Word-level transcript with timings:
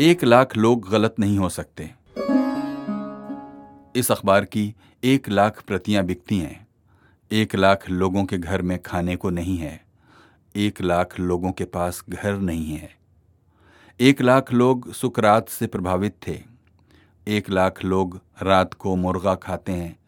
एक 0.00 0.24
लाख 0.24 0.56
लोग 0.56 0.90
गलत 0.90 1.14
नहीं 1.18 1.38
हो 1.38 1.48
सकते। 1.48 1.94
इस 3.96 4.08
अखबार 4.10 4.44
की 4.44 4.74
एक 5.04 5.28
लाख 5.28 5.62
प्रतियाँ 5.66 6.04
बिकती 6.04 6.38
हैं। 6.38 6.68
एक 7.32 7.54
लाख 7.54 7.90
लोगों 7.90 8.24
के 8.24 8.38
घर 8.38 8.62
में 8.62 8.82
खाने 8.82 9.16
को 9.16 9.30
नहीं 9.30 9.56
है। 9.58 9.84
एक 10.56 10.82
लाख 10.82 11.20
लोगों 11.20 11.52
के 11.52 11.64
पास 11.64 12.04
घर 12.08 12.36
नहीं 12.36 12.66
है। 12.66 12.96
एक 14.00 14.22
लाख 14.22 14.52
लोग 14.52 14.92
सुकरात 14.92 15.48
से 15.48 15.66
प्रभावित 15.66 16.16
थे। 16.26 16.42
एक 17.28 17.50
लाख 17.50 17.84
लोग 17.84 18.20
रात 18.42 18.74
को 18.74 18.96
मुर्गा 18.96 19.34
खाते 19.34 19.72
हैं। 19.72 19.98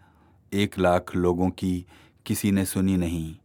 एक 0.53 0.79
लाख 0.79 1.17
लोगों 1.17 1.51
की 1.51 1.87
किसी 2.27 2.51
ने 2.51 2.65
सुनी 2.65 2.97
नहीं। 2.97 3.37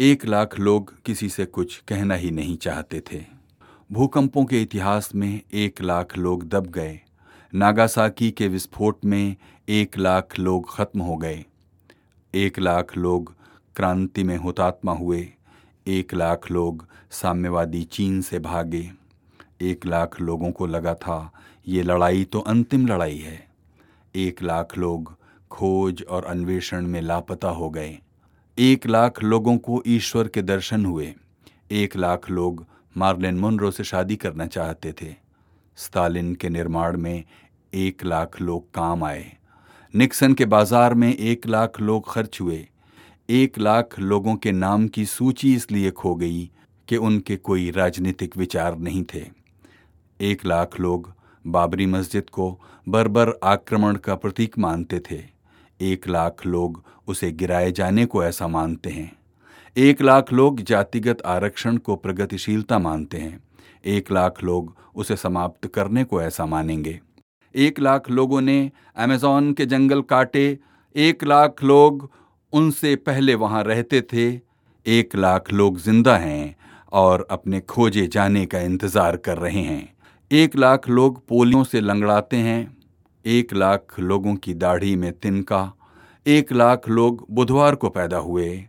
एक 0.00 0.26
लाख 0.26 0.58
लोग 0.58 1.02
किसी 1.02 1.28
से 1.28 1.44
कुछ 1.44 1.82
कहना 1.88 2.14
ही 2.14 2.30
नहीं 2.30 2.56
चाहते 2.56 3.00
थे। 3.00 3.33
भूकंपों 3.94 4.44
के 4.44 4.62
इतिहास 4.62 5.10
में 5.14 5.40
एक 5.54 5.80
लाख 5.82 6.16
लोग 6.18 6.48
दब 6.48 6.66
गए। 6.66 7.00
नागासाकी 7.54 8.30
के 8.30 8.48
विस्फोट 8.48 9.04
में 9.04 9.36
एक 9.68 9.98
लाख 9.98 10.38
लोग 10.38 10.74
खत्म 10.74 11.00
हो 11.00 11.16
गए। 11.16 11.44
एक 12.34 12.58
लाख 12.58 12.96
लोग 12.96 13.32
क्रांति 13.76 14.24
में 14.24 14.36
हुतात्मा 14.36 14.92
हुए। 14.92 15.28
एक 15.86 16.14
लाख 16.14 16.50
लोग 16.50 16.86
साम्यवादी 17.10 17.82
चीन 17.82 18.20
से 18.20 18.38
भागे। 18.38 18.90
एक 19.62 19.86
लाख 19.86 20.20
लोगों 20.20 20.50
को 20.50 20.66
लगा 20.66 20.94
था, 20.94 21.32
ये 21.68 21.82
लड़ाई 21.82 22.24
तो 22.24 22.40
अंतिम 22.40 22.86
लड़ाई 22.86 23.18
है। 23.18 23.48
एक 24.14 24.42
लाख 24.42 24.78
लोग 24.78 25.16
खोज 25.50 26.04
और 26.10 26.24
अन्वेषण 26.24 26.86
में 26.86 27.00
लापता 27.02 27.48
हो 27.48 27.70
गए। 27.70 27.98
एक 28.58 28.86
लाख 28.86 29.22
लोगों 29.22 29.58
को 29.58 29.82
ईश्वर 29.86 30.28
के 30.28 30.42
दर्शन 30.42 30.84
हुए। 30.84 31.14
एक 31.70 31.96
लाख 31.96 32.30
लोग 32.30 32.66
मार्लिन 32.96 33.38
मुनरो 33.38 33.70
से 33.70 33.84
शादी 33.84 34.16
करना 34.16 34.46
चाहते 34.46 34.92
थे। 34.92 35.14
स्टालिन 35.78 36.34
के 36.34 36.48
निर्माण 36.48 36.96
में 36.96 37.24
एक 37.74 38.04
लाख 38.04 38.40
लोग 38.40 38.70
काम 38.74 39.04
आए। 39.04 39.32
निक्सन 39.94 40.34
के 40.34 40.44
बाज़ार 40.44 40.94
में 40.94 41.14
एक 41.14 41.46
लाख 41.46 41.80
लोग 41.80 42.12
खर्च 42.12 42.40
हुए। 42.40 42.66
एक 43.28 43.58
लाख 43.58 43.98
लोगों 43.98 44.34
के 44.36 44.52
नाम 44.52 44.86
की 44.88 45.04
सूची 45.04 45.54
इसलिए 45.54 45.90
खो 45.90 46.14
गई 46.14 46.50
कि 46.88 46.96
उनके 46.96 47.36
कोई 47.36 47.70
राजनीतिक 47.70 48.36
विचार 48.36 48.78
नहीं 48.78 49.04
थे। 49.14 49.24
एक 50.20 50.44
लाख 50.46 50.78
लोग 50.80 51.12
बाबरी 51.44 51.86
मस्जिद 51.86 52.30
को 52.30 52.60
बर्बर 52.88 53.32
आक्रमण 53.44 53.96
का 53.96 54.14
प्रतीक 54.14 54.58
मानते 54.58 55.00
थे। 55.10 55.22
एक 55.80 56.08
लाख 56.08 56.46
लोग 56.46 56.82
उसे 57.06 57.30
गिराए 57.32 57.72
जाने 57.72 58.06
को 58.06 58.24
ऐसा 58.24 58.48
मानते 58.48 58.90
हैं। 58.90 59.10
एक 59.76 60.02
लाख 60.02 60.32
लोग 60.32 60.60
जातिगत 60.60 61.22
आरक्षण 61.26 61.76
को 61.76 61.94
प्रगतिशीलता 61.96 62.78
मानते 62.78 63.18
हैं। 63.18 63.38
एक 63.84 64.10
लाख 64.12 64.42
लोग 64.42 64.74
उसे 64.94 65.16
समाप्त 65.16 65.66
करने 65.66 66.04
को 66.04 66.20
ऐसा 66.22 66.44
मानेंगे। 66.46 66.98
एक 67.54 67.80
लाख 67.80 68.10
लोगों 68.10 68.40
ने 68.40 68.70
अमेजॉन 68.96 69.52
के 69.52 69.66
जंगल 69.66 70.02
काटे। 70.02 70.46
एक 70.94 71.24
लाख 71.24 71.62
लोग 71.64 72.08
उनसे 72.52 72.94
पहले 72.96 73.34
वहाँ 73.34 73.62
रहते 73.64 74.00
थे। 74.12 74.26
एक 74.86 75.16
लाख 75.16 75.52
लोग 75.52 75.78
ज़िंदा 75.78 76.16
हैं 76.16 76.56
और 76.92 77.26
अपने 77.30 77.60
खोजे 77.60 78.06
जाने 78.06 78.44
का 78.46 78.60
इंतज़ार 78.60 79.16
कर 79.16 79.38
रहे 79.38 79.62
हैं। 79.62 79.96
एक 80.30 80.56
लाख 80.56 80.88
लोग 80.88 81.26
पोलियों 81.28 81.64
से 81.64 81.80
लंगड़ाते 81.80 82.36
हैं। 82.36 82.76
एक 83.24 83.54
लाख 83.54 83.98
लोगों 84.00 84.34
की 84.36 84.54
दाढ़ी 84.54 84.94
में 84.96 85.12
तिनका। 85.12 85.72
एक 86.26 86.52
लाख 86.52 86.88
लोग 86.88 87.26
बुधवार 87.30 87.74
को 87.74 87.88
पैदा 87.88 88.18
हुए। 88.18 88.66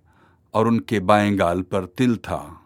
और 0.56 0.68
उनके 0.68 1.00
बाएँ 1.00 1.36
गाल 1.36 1.62
पर 1.62 1.86
तिल 1.86 2.16
था। 2.16 2.62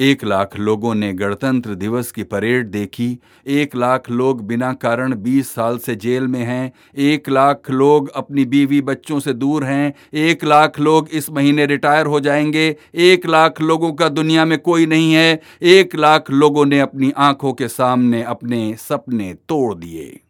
एक 0.00 0.24
लाख 0.24 0.56
लोगों 0.58 0.94
ने 0.94 1.12
गणतंत्र 1.12 1.74
दिवस 1.74 2.12
की 2.12 2.22
परेड 2.22 2.66
देखी। 2.66 3.18
एक 3.46 3.76
लाख 3.76 4.10
लोग 4.10 4.46
बिना 4.46 4.72
कारण 4.72 5.14
20 5.14 5.54
साल 5.54 5.78
से 5.78 5.94
जेल 5.96 6.26
में 6.26 6.40
हैं। 6.40 6.72
एक 6.96 7.28
लाख 7.28 7.70
लोग 7.70 8.08
अपनी 8.08 8.44
बीवी 8.44 8.80
बच्चों 8.80 9.20
से 9.20 9.32
दूर 9.32 9.64
हैं। 9.64 9.94
एक 10.14 10.44
लाख 10.44 10.80
लोग 10.80 11.08
इस 11.08 11.30
महीने 11.30 11.66
रिटायर 11.66 12.06
हो 12.06 12.20
जाएँगे। 12.20 12.76
एक 12.94 13.26
लाख 13.26 13.60
लोगों 13.60 13.92
का 13.92 14.08
दुनिया 14.08 14.44
में 14.44 14.58
कोई 14.58 14.86
नहीं 14.86 15.12
है। 15.12 15.40
एक 15.62 15.96
लाख 15.96 16.30
लोगों 16.30 16.66
ने 16.66 16.80
अपनी 16.80 17.12
आँखों 17.16 17.52
के 17.52 17.68
सामने 17.68 18.22
अपने 18.22 18.76
सपने 18.78 19.34
तोड़ 19.34 19.74
दिए। 19.74 20.20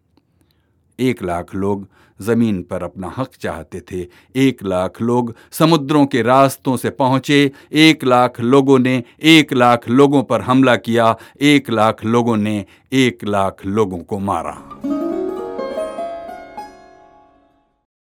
एक 1.01 1.23
लाख 1.23 1.55
लोग 1.55 1.89
ज़मीन 2.21 2.63
पर 2.63 2.83
अपना 2.83 3.15
हक 3.17 3.31
चाहते 3.41 3.81
थे। 3.81 4.07
एक 4.37 4.63
लाख 4.63 5.03
लोग 5.03 5.35
समुद्रों 5.53 6.07
के 6.07 6.23
रास्तों 6.23 6.77
से 6.77 6.91
पहुँचे। 6.91 7.53
एक 7.73 8.05
लाख 8.05 8.41
लोगों 8.41 8.79
ने 8.79 9.03
एक 9.23 9.53
लाख 9.53 9.89
लोगों 9.89 10.23
पर 10.23 10.41
हमला 10.41 10.77
किया। 10.77 11.17
एक 11.41 11.71
लाख 11.71 12.05
लोगों 12.05 12.37
ने 12.37 12.65
एक 12.93 13.25
लाख 13.25 13.67
लोगों 13.67 13.99
को 13.99 14.19
मारा। 14.19 14.63